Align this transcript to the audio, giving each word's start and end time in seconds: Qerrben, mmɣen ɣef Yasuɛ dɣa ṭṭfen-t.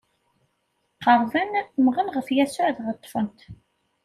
Qerrben, 1.03 1.51
mmɣen 1.79 2.11
ɣef 2.15 2.27
Yasuɛ 2.37 2.69
dɣa 2.77 2.93
ṭṭfen-t. 2.97 3.39